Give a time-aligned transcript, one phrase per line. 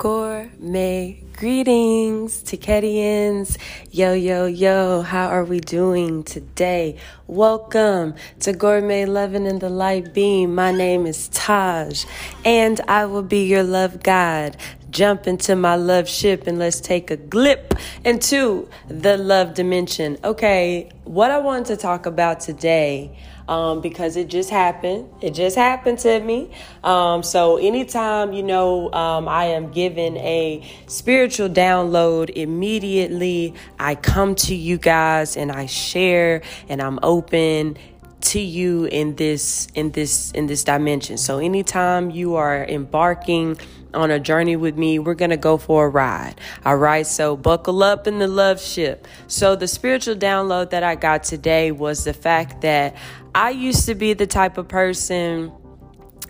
[0.00, 3.58] Gourmet greetings, to Tiketians.
[3.90, 6.96] Yo, yo, yo, how are we doing today?
[7.26, 10.54] Welcome to Gourmet Loving in the Light Beam.
[10.54, 12.06] My name is Taj,
[12.46, 14.56] and I will be your love guide.
[14.88, 20.16] Jump into my love ship and let's take a glip into the love dimension.
[20.24, 23.18] Okay, what I want to talk about today
[23.50, 25.08] um, because it just happened.
[25.20, 26.52] It just happened to me.
[26.84, 34.36] Um, so anytime, you know, um, I am given a spiritual download, immediately I come
[34.36, 37.76] to you guys and I share and I'm open
[38.20, 41.16] to you in this in this in this dimension.
[41.16, 43.58] So anytime you are embarking
[43.94, 46.34] on a journey with me, we're going to go for a ride.
[46.64, 47.06] All right.
[47.06, 49.06] So buckle up in the love ship.
[49.26, 52.96] So the spiritual download that I got today was the fact that
[53.34, 55.52] I used to be the type of person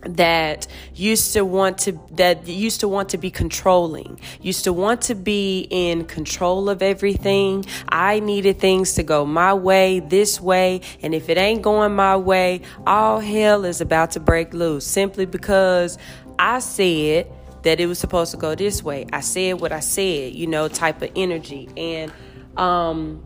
[0.03, 5.03] that used to want to that used to want to be controlling used to want
[5.03, 10.81] to be in control of everything i needed things to go my way this way
[11.03, 15.27] and if it ain't going my way all hell is about to break loose simply
[15.27, 15.99] because
[16.39, 17.31] i said
[17.63, 19.07] that it was supposed to go this way.
[19.13, 21.69] I said what i said you know type of energy.
[21.77, 22.13] And
[22.57, 23.23] um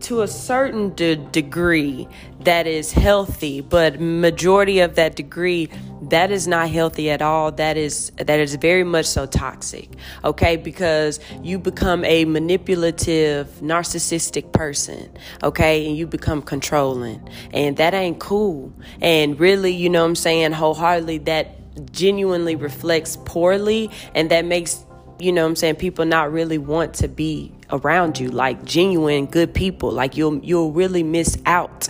[0.00, 2.08] to a certain de- degree
[2.40, 5.68] that is healthy but majority of that degree
[6.02, 7.52] that is not healthy at all.
[7.52, 9.90] That is that is very much so toxic
[10.24, 10.56] okay?
[10.56, 15.10] Because you become a manipulative narcissistic person
[15.42, 15.86] okay?
[15.86, 17.28] And you become controlling.
[17.52, 18.72] And that ain't cool.
[19.00, 20.52] And really you know what i'm saying?
[20.52, 21.59] Wholeheartedly that
[21.92, 24.84] genuinely reflects poorly and that makes
[25.18, 29.54] you know i'm saying people not really want to be around you, like genuine good
[29.54, 29.90] people.
[29.90, 31.88] Like you'll you'll really miss out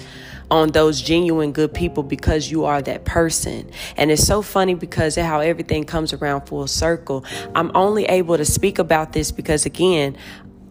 [0.51, 3.71] on those genuine good people because you are that person.
[3.97, 7.25] And it's so funny because of how everything comes around full circle.
[7.55, 10.17] I'm only able to speak about this because again,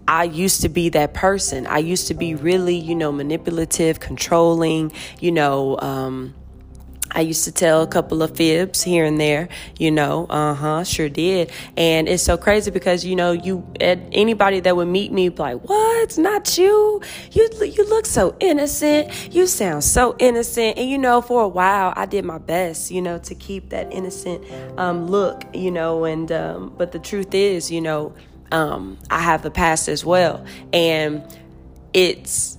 [0.06, 1.66] I used to be that person.
[1.66, 4.92] I used to be really, you know, manipulative, controlling,
[5.22, 6.34] you know, um,
[7.12, 10.84] I used to tell a couple of fibs here and there, you know, uh huh,
[10.84, 11.52] sure did.
[11.75, 15.62] And it's so crazy because, you know, you, anybody that would meet me, be like,
[15.62, 16.18] what?
[16.18, 17.02] Not you?
[17.31, 19.34] You, you look so innocent.
[19.34, 20.78] You sound so innocent.
[20.78, 23.92] And, you know, for a while, I did my best, you know, to keep that
[23.92, 24.46] innocent,
[24.78, 28.14] um, look, you know, and, um, but the truth is, you know,
[28.52, 30.46] um, I have a past as well.
[30.74, 31.24] And
[31.94, 32.59] it's,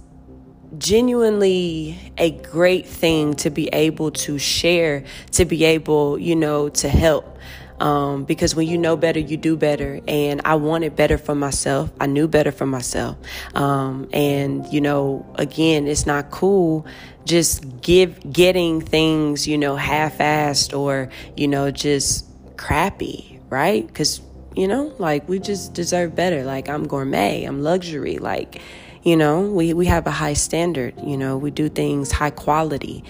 [0.78, 6.88] genuinely a great thing to be able to share, to be able, you know, to
[6.88, 7.38] help.
[7.80, 10.00] Um, because when you know better, you do better.
[10.06, 11.90] And I wanted better for myself.
[11.98, 13.16] I knew better for myself.
[13.54, 16.86] Um, and, you know, again, it's not cool
[17.24, 22.26] just give getting things, you know, half-assed or, you know, just
[22.56, 23.86] crappy, right?
[23.86, 24.20] Because,
[24.56, 26.44] you know, like we just deserve better.
[26.44, 28.18] Like I'm gourmet, I'm luxury.
[28.18, 28.60] Like,
[29.02, 33.04] you know, we, we have a high standard, you know, we do things high quality.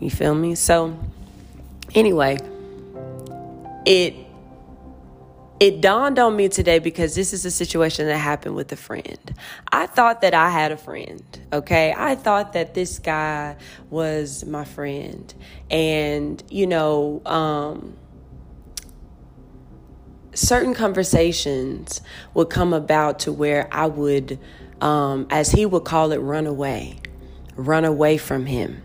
[0.00, 0.54] You feel me?
[0.54, 0.98] So
[1.94, 2.38] anyway,
[3.86, 4.14] it
[5.60, 9.34] it dawned on me today because this is a situation that happened with a friend.
[9.72, 11.20] I thought that I had a friend,
[11.52, 11.92] okay?
[11.96, 13.56] I thought that this guy
[13.90, 15.34] was my friend.
[15.68, 17.96] And, you know, um,
[20.32, 22.02] certain conversations
[22.34, 24.38] would come about to where I would
[24.80, 26.98] um, as he would call it, run away,
[27.56, 28.82] run away from him.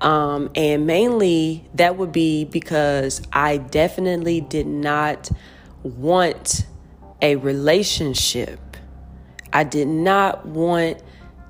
[0.00, 5.30] Um, and mainly that would be because I definitely did not
[5.82, 6.66] want
[7.22, 8.60] a relationship.
[9.52, 11.02] I did not want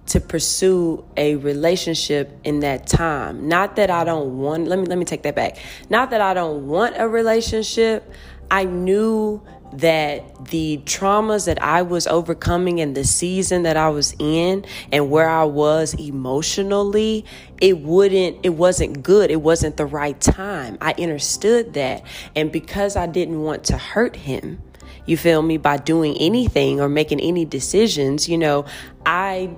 [0.07, 3.49] to pursue a relationship in that time.
[3.49, 5.57] Not that I don't want let me let me take that back.
[5.89, 8.11] Not that I don't want a relationship.
[8.51, 9.43] I knew
[9.79, 15.11] that the traumas that I was overcoming and the season that I was in and
[15.11, 17.25] where I was emotionally,
[17.61, 19.31] it wouldn't, it wasn't good.
[19.31, 20.79] It wasn't the right time.
[20.81, 22.05] I understood that.
[22.37, 24.63] And because I didn't want to hurt him,
[25.07, 28.65] you feel me, by doing anything or making any decisions, you know,
[29.05, 29.51] I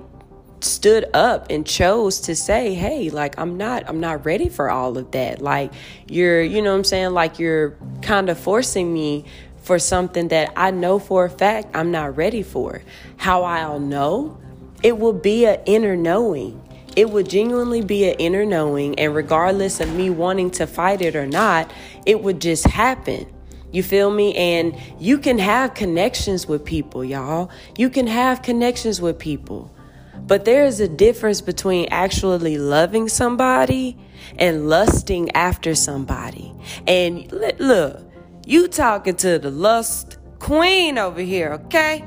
[0.59, 4.97] stood up and chose to say hey like i'm not i'm not ready for all
[4.97, 5.71] of that like
[6.07, 9.23] you're you know what i'm saying like you're kind of forcing me
[9.67, 12.81] for something that I know for a fact I'm not ready for.
[13.17, 14.37] How I'll know?
[14.81, 16.61] It will be an inner knowing.
[16.95, 21.15] It would genuinely be an inner knowing, and regardless of me wanting to fight it
[21.15, 21.69] or not,
[22.05, 23.27] it would just happen.
[23.71, 24.33] You feel me?
[24.35, 27.51] And you can have connections with people, y'all.
[27.77, 29.71] You can have connections with people.
[30.15, 33.97] But there is a difference between actually loving somebody
[34.37, 36.53] and lusting after somebody.
[36.87, 38.06] And look,
[38.47, 42.05] you talking to the lust queen over here, okay?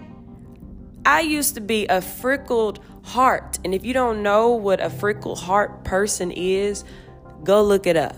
[1.05, 3.59] I used to be a freckled heart.
[3.63, 6.83] And if you don't know what a freckled heart person is,
[7.45, 8.17] go look it up.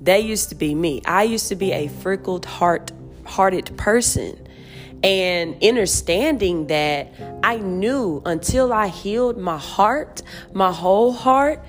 [0.00, 1.02] That used to be me.
[1.06, 2.90] I used to be a freckled heart
[3.24, 4.36] hearted person.
[5.04, 10.22] And understanding that I knew until I healed my heart,
[10.52, 11.64] my whole heart,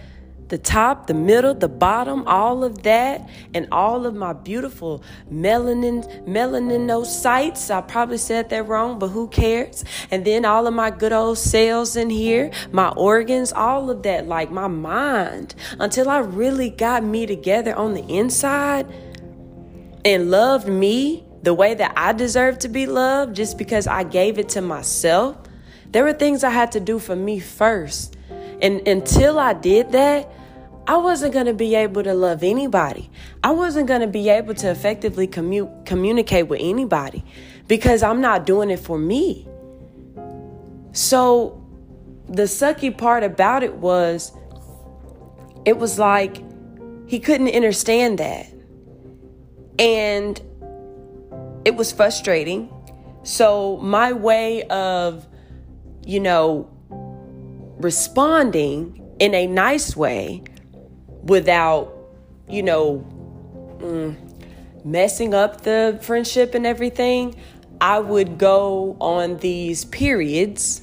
[0.50, 6.28] the top, the middle, the bottom, all of that, and all of my beautiful melanin
[6.28, 7.74] melaninocytes.
[7.74, 9.84] I probably said that wrong, but who cares?
[10.12, 14.28] And then all of my good old cells in here, my organs, all of that,
[14.28, 18.86] like my mind, until I really got me together on the inside
[20.06, 24.40] and loved me the way that I deserve to be loved just because I gave
[24.40, 25.38] it to myself.
[25.92, 28.13] There were things I had to do for me first.
[28.64, 30.32] And until I did that,
[30.88, 33.10] I wasn't going to be able to love anybody.
[33.44, 37.24] I wasn't going to be able to effectively commu- communicate with anybody
[37.68, 39.48] because I'm not doing it for me.
[40.94, 41.62] So
[42.28, 44.32] the sucky part about it was,
[45.66, 46.42] it was like
[47.08, 48.48] he couldn't understand that.
[49.78, 50.40] And
[51.66, 52.70] it was frustrating.
[53.24, 55.28] So my way of,
[56.06, 56.73] you know,
[57.84, 60.44] responding in a nice way
[61.24, 61.94] without,
[62.48, 63.06] you know,
[63.80, 64.16] mm,
[64.86, 67.36] messing up the friendship and everything,
[67.80, 70.82] I would go on these periods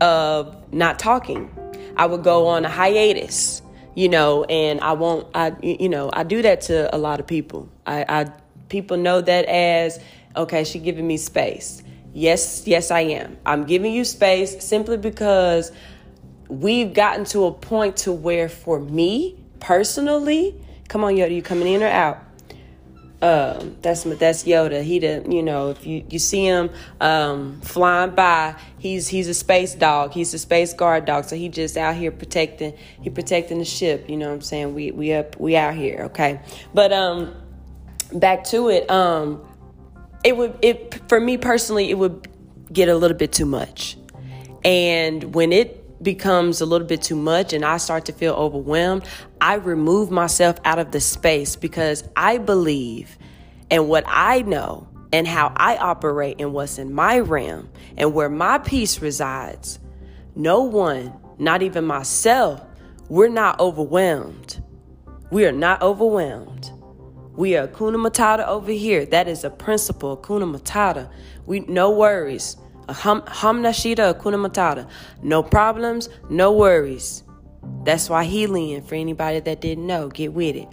[0.00, 1.50] of not talking.
[1.96, 3.62] I would go on a hiatus,
[3.94, 7.26] you know, and I won't, I, you know, I do that to a lot of
[7.26, 7.68] people.
[7.86, 8.32] I, I
[8.68, 10.00] people know that as,
[10.36, 11.82] okay, she giving me space.
[12.12, 13.36] Yes, yes, I am.
[13.44, 15.72] I'm giving you space simply because
[16.48, 21.68] we've gotten to a point to where for me, personally, come on, Yoda, you coming
[21.68, 22.18] in or out?
[23.22, 24.82] Um, that's that's Yoda.
[24.82, 26.68] He the you know if you, you see him
[27.00, 30.12] um, flying by, he's he's a space dog.
[30.12, 31.24] He's a space guard dog.
[31.24, 34.10] So he just out here protecting he protecting the ship.
[34.10, 34.74] You know what I'm saying?
[34.74, 36.02] We we up we out here.
[36.10, 36.38] Okay,
[36.74, 37.34] but um,
[38.12, 38.90] back to it.
[38.90, 39.42] Um,
[40.22, 42.28] it would it for me personally it would
[42.70, 43.96] get a little bit too much,
[44.66, 49.04] and when it becomes a little bit too much and I start to feel overwhelmed,
[49.40, 53.18] I remove myself out of the space because I believe
[53.70, 58.28] in what I know and how I operate and what's in my realm and where
[58.28, 59.78] my peace resides.
[60.36, 62.60] No one, not even myself,
[63.08, 64.62] we're not overwhelmed.
[65.30, 66.70] We are not overwhelmed.
[67.36, 69.04] We are Kuna Matata over here.
[69.06, 71.10] That is a principle, Kuna Matata.
[71.46, 72.56] We no worries.
[72.88, 74.88] Hamnashita Akuna Matata.
[75.22, 77.22] No problems, no worries.
[77.84, 80.68] That's why healing, for anybody that didn't know, get with it.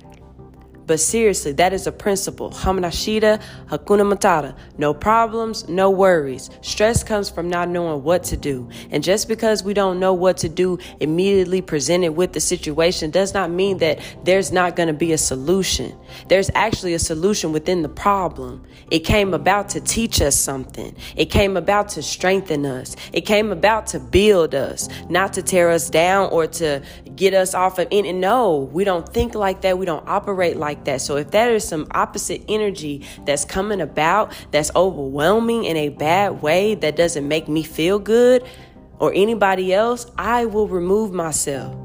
[0.88, 2.52] But seriously, that is a principle.
[2.52, 4.56] Hamanashita, Hakuna Matata.
[4.78, 6.50] No problems, no worries.
[6.62, 8.70] Stress comes from not knowing what to do.
[8.90, 13.34] And just because we don't know what to do immediately presented with the situation does
[13.34, 15.96] not mean that there's not going to be a solution.
[16.28, 18.64] There's actually a solution within the problem.
[18.90, 20.96] It came about to teach us something.
[21.16, 22.96] It came about to strengthen us.
[23.14, 26.82] It came about to build us, not to tear us down or to
[27.22, 28.12] get us off of any.
[28.12, 29.78] No, we don't think like that.
[29.78, 31.02] We don't operate like that.
[31.02, 36.42] So if there is some opposite energy that's coming about that's overwhelming in a bad
[36.42, 38.44] way that doesn't make me feel good
[38.98, 41.76] or anybody else, I will remove myself.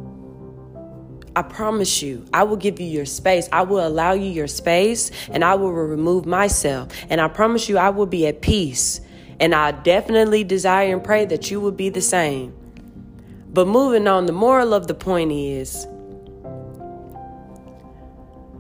[1.37, 3.47] I promise you, I will give you your space.
[3.53, 6.93] I will allow you your space and I will remove myself.
[7.11, 9.03] And I promise you, I will be at peace.
[9.39, 12.55] And I definitely desire and pray that you will be the same.
[13.53, 15.87] But moving on, the moral of the point is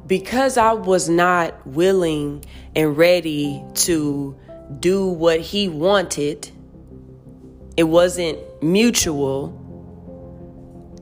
[0.06, 4.36] because I was not willing and ready to
[4.80, 6.50] do what he wanted,
[7.76, 9.62] it wasn't mutual.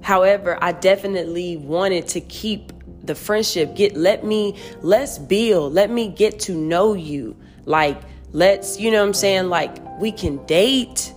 [0.02, 2.72] However, I definitely wanted to keep
[3.02, 3.74] the friendship.
[3.74, 5.72] Get let me let's build.
[5.72, 7.36] Let me get to know you.
[7.64, 8.00] Like
[8.32, 9.48] let's, you know what I'm saying?
[9.48, 11.13] Like we can date.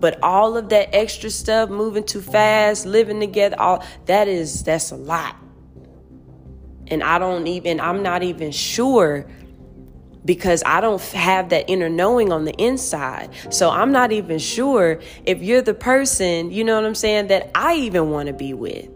[0.00, 4.90] But all of that extra stuff, moving too fast, living together, all that is that's
[4.90, 5.36] a lot.
[6.86, 9.26] And I don't even, I'm not even sure
[10.24, 13.30] because I don't have that inner knowing on the inside.
[13.50, 17.50] So I'm not even sure if you're the person, you know what I'm saying, that
[17.54, 18.88] I even want to be with.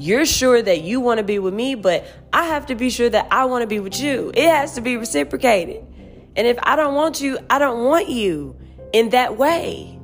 [0.00, 3.10] You're sure that you want to be with me, but I have to be sure
[3.10, 4.30] that I want to be with you.
[4.32, 5.84] It has to be reciprocated.
[6.36, 8.56] And if I don't want you, I don't want you
[8.92, 9.98] in that way.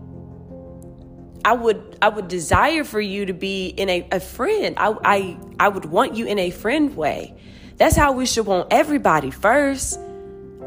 [1.45, 4.77] I would I would desire for you to be in a, a friend.
[4.79, 7.37] I, I I would want you in a friend way.
[7.77, 10.01] That's how we should want everybody first.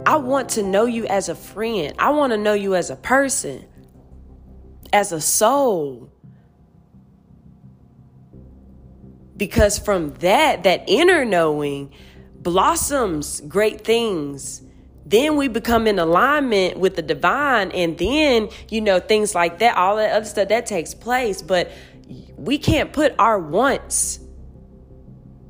[0.06, 1.94] I want to know you as a friend.
[1.98, 3.66] I want to know you as a person,
[4.94, 6.12] as a soul.
[9.36, 11.94] Because from that, that inner knowing
[12.36, 14.62] blossoms great things.
[15.10, 19.78] Then we become in alignment with the divine, and then, you know, things like that,
[19.78, 21.42] all that other stuff that takes place.
[21.42, 21.72] But
[22.36, 24.20] we can't put our wants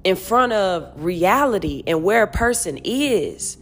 [0.03, 3.57] in front of reality and where a person is.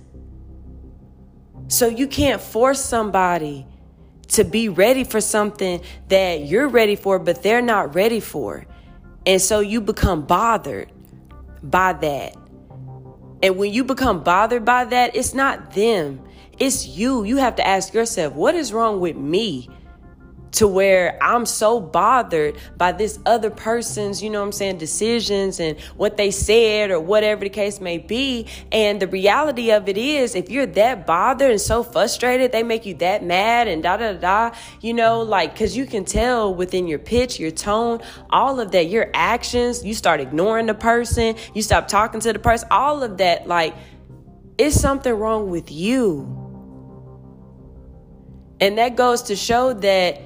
[1.69, 3.65] So you can't force somebody
[4.27, 8.65] to be ready for something that you're ready for, but they're not ready for.
[9.25, 10.91] And so you become bothered
[11.63, 12.35] by that.
[13.45, 16.19] And when you become bothered by that, it's not them,
[16.57, 17.23] it's you.
[17.25, 19.69] You have to ask yourself, what is wrong with me?
[20.55, 25.59] To where I'm so bothered by this other person's, you know what I'm saying, decisions
[25.59, 28.47] and what they said or whatever the case may be.
[28.71, 32.85] And the reality of it is, if you're that bothered and so frustrated, they make
[32.85, 36.88] you that mad and da da da, you know, like, cause you can tell within
[36.88, 41.62] your pitch, your tone, all of that, your actions, you start ignoring the person, you
[41.62, 43.75] stop talking to the person, all of that, like,
[44.57, 46.41] it's something wrong with you.
[48.62, 50.21] And that goes to show that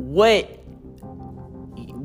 [0.00, 0.60] what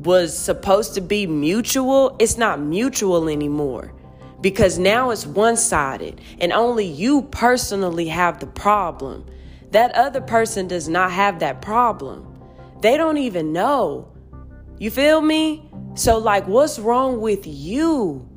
[0.04, 3.92] was supposed to be mutual, it's not mutual anymore.
[4.40, 9.26] Because now it's one sided and only you personally have the problem.
[9.70, 12.38] That other person does not have that problem.
[12.82, 14.12] They don't even know.
[14.78, 15.68] You feel me?
[15.94, 18.28] So, like, what's wrong with you?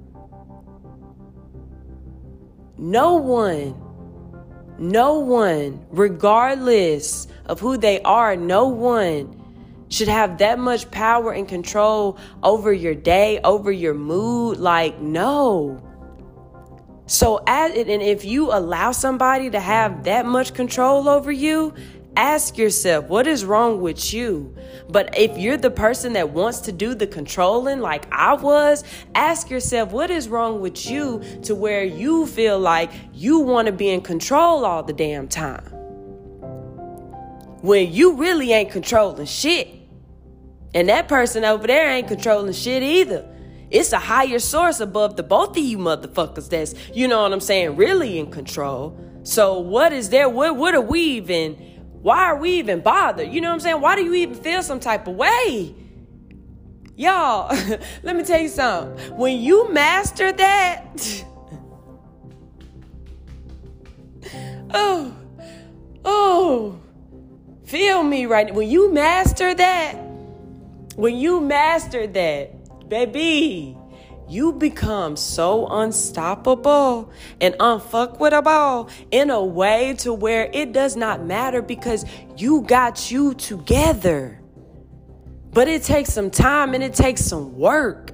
[2.78, 3.76] No one,
[4.80, 9.36] no one, regardless of who they are, no one
[9.90, 14.58] should have that much power and control over your day, over your mood.
[14.58, 15.84] Like, no.
[17.08, 21.74] So, as, and if you allow somebody to have that much control over you,
[22.16, 24.56] ask yourself, what is wrong with you?
[24.90, 28.84] But if you're the person that wants to do the controlling, like I was,
[29.16, 33.72] ask yourself, what is wrong with you to where you feel like you want to
[33.72, 35.66] be in control all the damn time?
[37.62, 39.79] When you really ain't controlling shit.
[40.74, 43.28] And that person over there ain't controlling shit either.
[43.72, 47.40] It's a higher source above the both of you motherfuckers that's, you know what I'm
[47.40, 49.00] saying, really in control.
[49.24, 50.28] So what is there?
[50.28, 51.56] What what are we even?
[52.02, 53.32] Why are we even bothered?
[53.32, 53.82] You know what I'm saying?
[53.82, 55.76] Why do you even feel some type of way?
[56.96, 57.48] Y'all,
[58.04, 59.16] let me tell you something.
[59.18, 61.26] When you master that,
[64.74, 65.16] oh,
[66.06, 66.80] oh,
[67.66, 68.54] feel me right.
[68.54, 70.09] When you master that,
[71.00, 73.78] when you master that, baby,
[74.28, 81.62] you become so unstoppable and unfuckwittable in a way to where it does not matter
[81.62, 82.04] because
[82.36, 84.42] you got you together.
[85.54, 88.12] But it takes some time and it takes some work.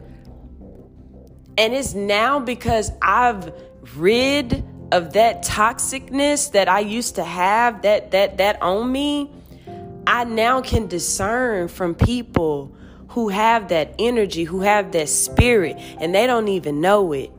[1.58, 3.51] And it's now because I've
[3.96, 9.32] rid of that toxicness that I used to have that that that on me.
[10.06, 12.75] I now can discern from people
[13.15, 17.31] who have that energy, who have that spirit, and they don't even know it.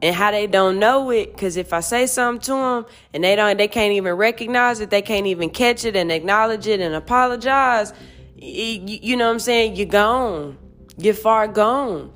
[0.00, 3.36] And how they don't know it, because if I say something to them and they
[3.36, 6.94] don't, they can't even recognize it, they can't even catch it and acknowledge it and
[6.94, 7.92] apologize.
[8.36, 9.76] You know what I'm saying?
[9.76, 10.56] You're gone.
[10.96, 12.10] You're far gone.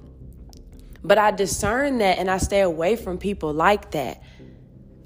[1.04, 4.22] But I discern that and I stay away from people like that.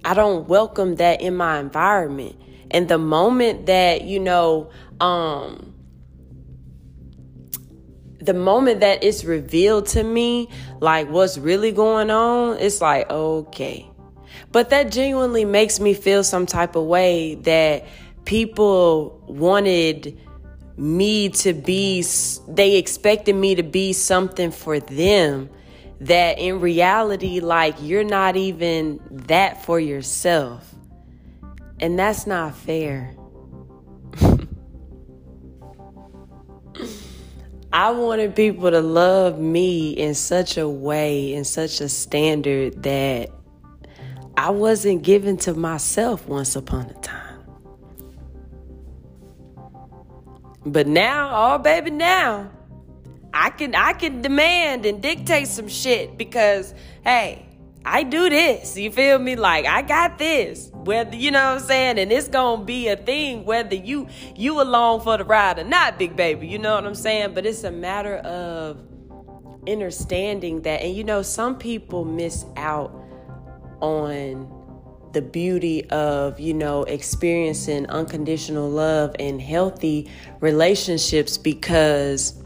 [0.04, 2.36] I don't welcome that in my environment.
[2.70, 4.70] And the moment that, you know,
[5.00, 5.72] um,
[8.26, 10.48] the moment that it's revealed to me,
[10.80, 13.88] like what's really going on, it's like, okay.
[14.52, 17.86] But that genuinely makes me feel some type of way that
[18.24, 20.18] people wanted
[20.76, 22.04] me to be,
[22.48, 25.48] they expected me to be something for them
[26.00, 30.74] that in reality, like you're not even that for yourself.
[31.80, 33.15] And that's not fair.
[37.76, 43.28] I wanted people to love me in such a way, in such a standard that
[44.34, 47.44] I wasn't given to myself once upon a time.
[50.64, 52.50] But now, oh baby, now
[53.34, 56.72] I can I can demand and dictate some shit because
[57.04, 57.45] hey,
[57.86, 58.76] I do this.
[58.76, 59.36] You feel me?
[59.36, 60.70] Like I got this.
[60.72, 64.60] Whether you know what I'm saying, and it's gonna be a thing whether you you
[64.60, 66.48] along for the ride or not, big baby.
[66.48, 67.34] You know what I'm saying?
[67.34, 68.82] But it's a matter of
[69.68, 72.92] understanding that, and you know, some people miss out
[73.80, 74.52] on
[75.12, 82.42] the beauty of, you know, experiencing unconditional love and healthy relationships because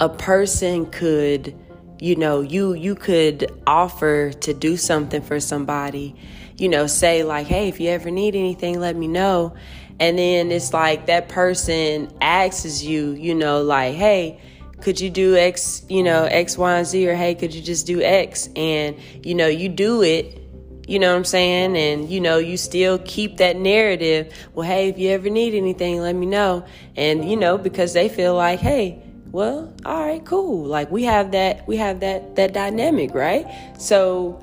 [0.00, 1.54] a person could,
[1.98, 6.14] you know, you you could offer to do something for somebody,
[6.56, 9.54] you know, say like, "Hey, if you ever need anything, let me know."
[9.98, 14.38] And then it's like that person asks you, you know, like, "Hey,
[14.80, 17.86] could you do X, you know, X, Y, and Z, or hey, could you just
[17.86, 18.48] do X?
[18.56, 20.38] And, you know, you do it,
[20.86, 21.76] you know what I'm saying?
[21.76, 24.32] And, you know, you still keep that narrative.
[24.54, 26.64] Well, hey, if you ever need anything, let me know.
[26.94, 29.02] And, you know, because they feel like, hey,
[29.36, 30.64] well, all right, cool.
[30.64, 33.46] Like we have that, we have that, that dynamic, right?
[33.78, 34.42] So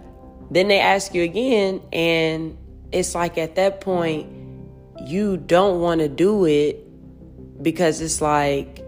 [0.51, 2.55] then they ask you again, and
[2.91, 4.29] it's like at that point,
[5.03, 6.85] you don't want to do it
[7.63, 8.85] because it's like,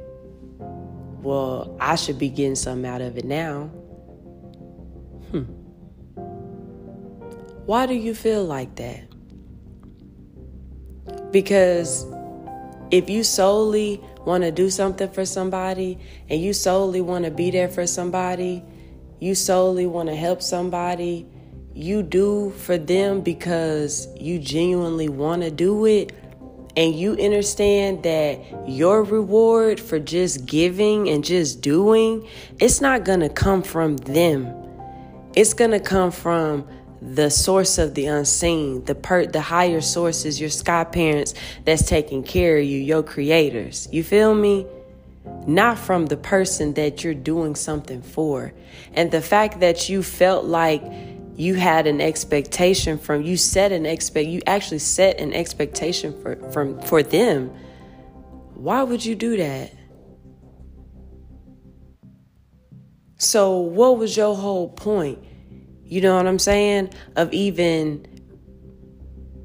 [1.24, 3.64] well, I should be getting something out of it now.
[5.32, 5.46] Hmm.
[7.66, 9.08] Why do you feel like that?
[11.32, 12.06] Because
[12.92, 17.52] if you solely want to do something for somebody and you solely want to be
[17.52, 18.64] there for somebody,
[19.20, 21.28] you solely want to help somebody,
[21.74, 26.12] you do for them because you genuinely want to do it
[26.78, 32.28] and you understand that your reward for just giving and just doing,
[32.60, 34.54] it's not going to come from them.
[35.36, 36.68] It's going to come from
[37.14, 41.34] the source of the unseen, the per the higher sources, your sky parents
[41.64, 43.88] that's taking care of you, your creators.
[43.92, 44.66] You feel me?
[45.48, 48.54] Not from the person that you're doing something for.
[48.94, 50.84] And the fact that you felt like
[51.36, 56.38] you had an expectation from you set an expect you actually set an expectation for
[56.52, 57.52] from for them
[58.54, 59.70] why would you do that
[63.18, 65.20] so what was your whole point
[65.86, 68.06] you know what i'm saying of even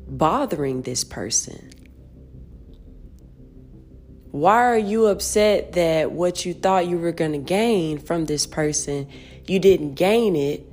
[0.08, 1.70] bothering this person
[4.32, 8.46] why are you upset that what you thought you were going to gain from this
[8.46, 9.08] person
[9.46, 10.66] you didn't gain it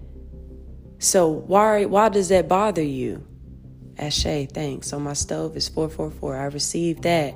[1.00, 3.26] so why why does that bother you?
[3.96, 4.88] Ashay, thanks.
[4.88, 6.38] So my stove is 444.
[6.38, 7.36] I received that.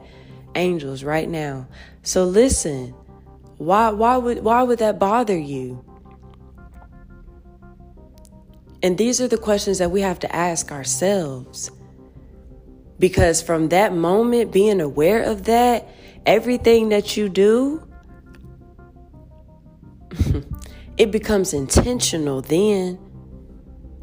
[0.56, 1.68] Angels right now.
[2.04, 2.94] So listen,
[3.58, 5.86] why why would why would that bother you?
[8.84, 11.70] And these are the questions that we have to ask ourselves.
[12.98, 15.88] Because from that moment, being aware of that,
[16.26, 17.88] everything that you do,
[20.98, 23.00] it becomes intentional then.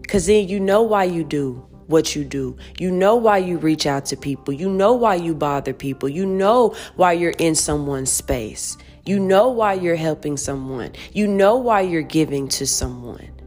[0.01, 2.57] Because then you know why you do what you do.
[2.79, 4.55] You know why you reach out to people.
[4.55, 6.09] You know why you bother people.
[6.09, 8.77] You know why you're in someone's space.
[9.07, 10.93] You know why you're helping someone.
[11.13, 13.38] You know why you're giving to someone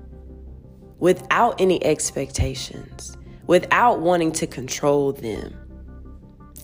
[1.02, 5.54] without any expectations, without wanting to control them.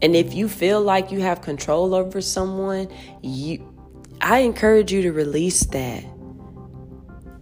[0.01, 2.87] And if you feel like you have control over someone,
[3.21, 3.73] you
[4.21, 6.03] I encourage you to release that.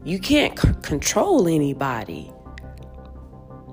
[0.04, 2.32] You can't c- control anybody.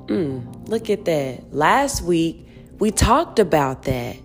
[0.06, 1.52] Mm, look at that.
[1.52, 2.46] Last week,
[2.78, 4.16] we talked about that.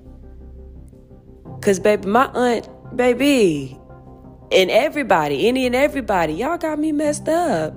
[1.55, 3.79] Because, baby, my aunt, baby,
[4.51, 7.73] and everybody, any and everybody, y'all got me messed up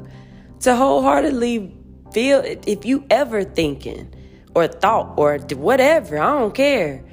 [0.60, 1.76] to wholeheartedly
[2.12, 4.12] feel if you ever thinking
[4.54, 7.04] or thought or whatever, I don't care.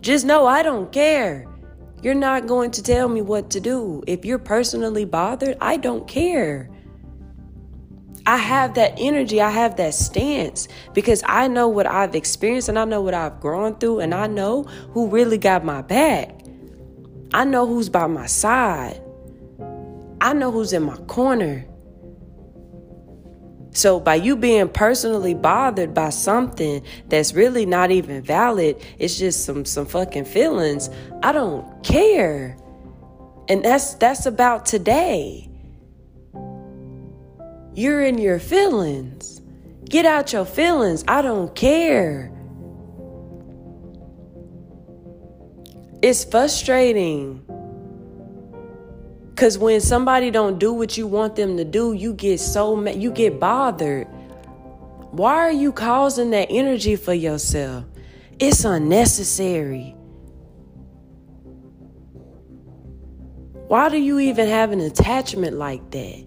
[0.00, 1.46] Just know I don't care.
[2.02, 4.02] You're not going to tell me what to do.
[4.06, 6.68] If you're personally bothered, I don't care.
[8.24, 12.78] I have that energy, I have that stance because I know what I've experienced and
[12.78, 14.62] I know what I've grown through and I know
[14.92, 16.40] who really got my back.
[17.34, 19.02] I know who's by my side.
[20.20, 21.66] I know who's in my corner.
[23.74, 29.44] So, by you being personally bothered by something that's really not even valid, it's just
[29.46, 30.90] some some fucking feelings.
[31.22, 32.56] I don't care.
[33.48, 35.48] And that's that's about today.
[37.74, 39.40] You're in your feelings.
[39.86, 41.02] Get out your feelings.
[41.08, 42.30] I don't care.
[46.02, 47.46] It's frustrating.
[49.36, 53.02] Cuz when somebody don't do what you want them to do, you get so mad,
[53.02, 54.06] you get bothered.
[55.10, 57.84] Why are you causing that energy for yourself?
[58.38, 59.94] It's unnecessary.
[63.68, 66.26] Why do you even have an attachment like that?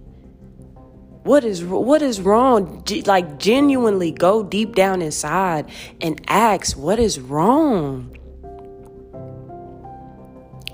[1.23, 2.83] What is what is wrong?
[3.05, 5.69] Like genuinely go deep down inside
[6.01, 8.17] and ask what is wrong.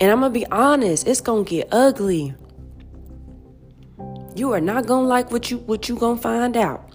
[0.02, 2.34] And I'm going to be honest, it's going to get ugly.
[4.36, 6.92] You are not going to like what you what you going to find out.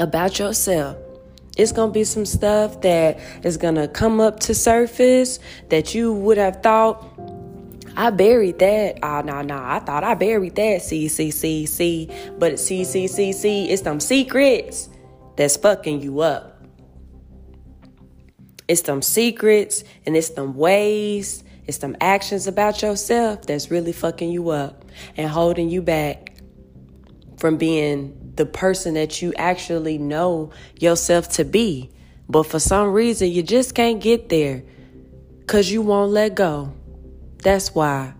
[0.00, 0.96] about yourself.
[1.56, 5.38] It's going to be some stuff that is going to come up to surface
[5.70, 7.02] that you would have thought,
[7.96, 8.98] I buried that.
[9.02, 9.56] Oh, no, no.
[9.56, 10.82] I thought I buried that.
[10.82, 12.10] See, see, see, see.
[12.38, 13.70] But it's see, see, see, see.
[13.70, 14.90] It's them secrets
[15.36, 16.62] that's fucking you up.
[18.68, 24.30] It's them secrets and it's them ways, it's some actions about yourself that's really fucking
[24.30, 24.84] you up
[25.16, 26.36] and holding you back
[27.38, 31.90] from being the person that you actually know yourself to be.
[32.28, 34.62] But for some reason, you just can't get there
[35.40, 36.72] because you won't let go.
[37.42, 38.14] That's why.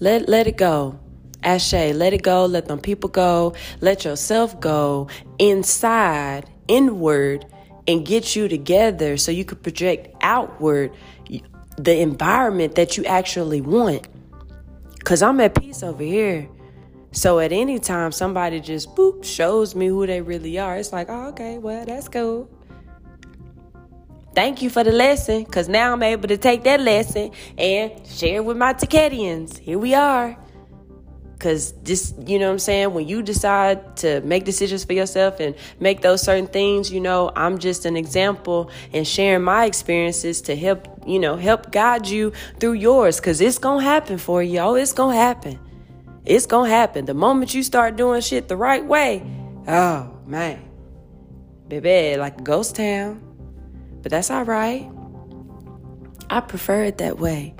[0.00, 0.98] Let, let it go.
[1.42, 2.46] Ashe, let it go.
[2.46, 3.54] Let them people go.
[3.80, 5.08] Let yourself go
[5.38, 7.46] inside, inward,
[7.86, 10.92] and get you together so you could project outward
[11.76, 14.06] the environment that you actually want.
[14.98, 16.48] Because I'm at peace over here.
[17.10, 21.08] So at any time somebody just boop shows me who they really are, it's like,
[21.10, 22.48] oh, okay, well, that's cool.
[24.34, 28.42] Thank you for the lesson, because now I'm able to take that lesson and share
[28.42, 29.58] with my Ticadians.
[29.58, 30.38] Here we are.
[31.34, 32.94] Because this, you know what I'm saying?
[32.94, 37.30] When you decide to make decisions for yourself and make those certain things, you know,
[37.36, 42.32] I'm just an example and sharing my experiences to help, you know, help guide you
[42.60, 43.18] through yours.
[43.18, 44.58] Because it's going to happen for you.
[44.58, 45.58] Oh, it's going to happen.
[46.24, 47.04] It's gonna happen.
[47.04, 49.22] The moment you start doing shit the right way,
[49.66, 50.62] oh man.
[51.66, 53.20] Baby, like a ghost town.
[54.02, 54.88] But that's all right.
[56.30, 57.54] I prefer it that way.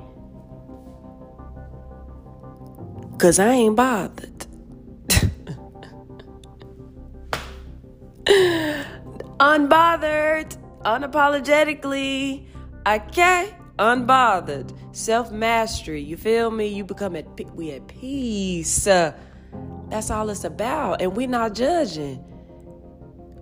[3.17, 4.45] Cause I ain't bothered.
[9.39, 12.45] Unbothered, unapologetically.
[12.85, 13.53] Okay?
[13.79, 16.01] unbothered, self mastery.
[16.01, 16.67] You feel me?
[16.67, 18.87] You become at we at peace.
[18.87, 19.13] Uh,
[19.89, 22.23] that's all it's about, and we're not judging.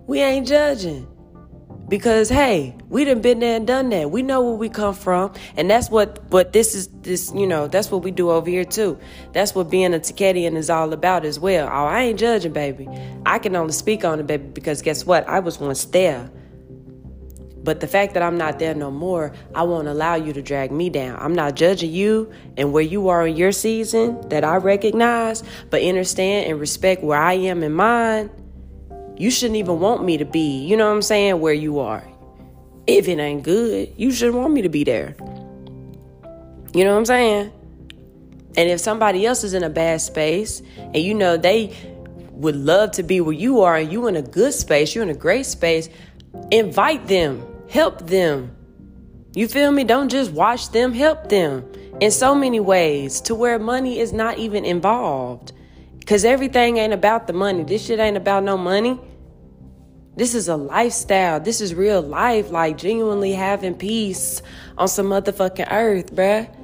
[0.06, 1.06] We ain't judging
[1.88, 4.10] because hey, we done been there and done that.
[4.10, 6.88] We know where we come from, and that's what what this is.
[7.02, 8.98] This you know that's what we do over here too.
[9.32, 11.68] That's what being a Ticadian is all about as well.
[11.68, 12.88] Oh, I ain't judging, baby.
[13.26, 15.28] I can only speak on it, baby, because guess what?
[15.28, 16.30] I was once there.
[17.64, 20.72] But the fact that I'm not there no more, I won't allow you to drag
[20.72, 21.18] me down.
[21.20, 25.82] I'm not judging you and where you are in your season that I recognize, but
[25.82, 28.30] understand and respect where I am in mine.
[29.16, 32.04] You shouldn't even want me to be, you know what I'm saying, where you are.
[32.86, 35.14] If it ain't good, you shouldn't want me to be there.
[36.74, 37.52] You know what I'm saying?
[38.56, 41.76] And if somebody else is in a bad space and you know they
[42.32, 45.10] would love to be where you are and you in a good space, you're in
[45.10, 45.88] a great space,
[46.50, 48.54] invite them Help them.
[49.34, 49.82] You feel me?
[49.82, 51.64] Don't just watch them, help them
[52.02, 55.52] in so many ways to where money is not even involved.
[55.98, 57.64] Because everything ain't about the money.
[57.64, 59.00] This shit ain't about no money.
[60.16, 61.40] This is a lifestyle.
[61.40, 64.42] This is real life, like genuinely having peace
[64.76, 66.54] on some motherfucking earth, bruh.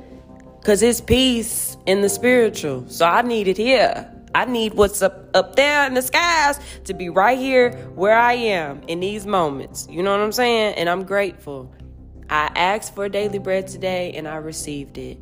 [0.61, 2.87] Because it's peace in the spiritual.
[2.90, 4.12] So I need it here.
[4.35, 8.35] I need what's up up there in the skies to be right here where I
[8.35, 9.87] am in these moments.
[9.91, 10.75] You know what I'm saying?
[10.75, 11.73] And I'm grateful.
[12.31, 15.19] I asked for daily bread today and I received it.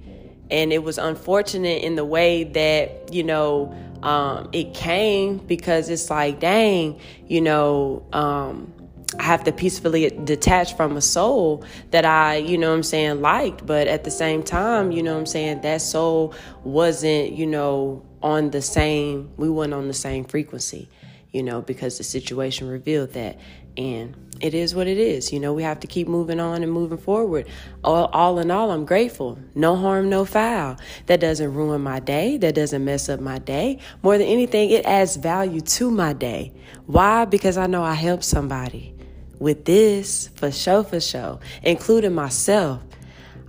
[0.50, 6.10] And it was unfortunate in the way that, you know, um, it came because it's
[6.10, 8.72] like, dang, you know, um,
[9.18, 13.64] I have to peacefully detach from a soul that I, you know I'm saying, liked.
[13.64, 18.50] But at the same time, you know I'm saying, that soul wasn't, you know, on
[18.50, 20.88] the same, we weren't on the same frequency,
[21.30, 23.38] you know, because the situation revealed that.
[23.76, 25.32] And it is what it is.
[25.32, 27.46] You know, we have to keep moving on and moving forward.
[27.84, 29.38] All, all in all, I'm grateful.
[29.54, 30.76] No harm, no foul.
[31.06, 32.36] That doesn't ruin my day.
[32.36, 33.78] That doesn't mess up my day.
[34.02, 36.52] More than anything, it adds value to my day.
[36.86, 37.26] Why?
[37.26, 38.92] Because I know I helped somebody
[39.38, 42.82] with this for show for show, including myself.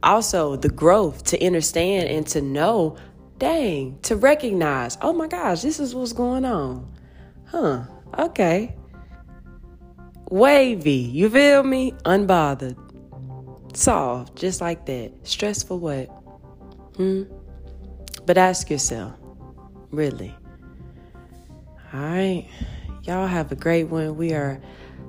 [0.04, 2.96] Also, the growth to understand and to know
[3.38, 6.92] dang, to recognize, oh my gosh, this is what's going on.
[7.46, 7.84] Huh,
[8.18, 8.76] okay.
[10.30, 11.94] Wavy, you feel me?
[12.06, 12.78] Unbothered.
[13.76, 15.12] Solved, just like that.
[15.24, 16.06] Stress for what?
[16.98, 17.24] Hmm?
[18.26, 19.14] But ask yourself,
[19.92, 20.36] really.
[21.94, 22.48] All right.
[23.04, 24.18] Y'all have a great one.
[24.18, 24.60] We are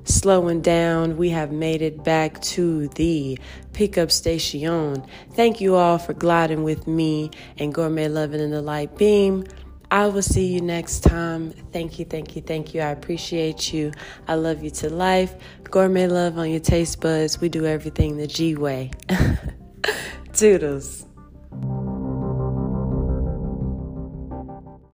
[0.08, 1.16] slowing down.
[1.16, 3.38] We have made it back to the
[3.72, 5.04] pickup station.
[5.34, 9.44] Thank you all for gliding with me and gourmet loving in the light beam.
[9.90, 11.52] I will see you next time.
[11.72, 12.82] Thank you, thank you, thank you.
[12.82, 13.92] I appreciate you.
[14.26, 15.34] I love you to life.
[15.64, 17.40] Gourmet love on your taste buds.
[17.40, 18.90] We do everything the G way.
[20.34, 21.06] Toodles.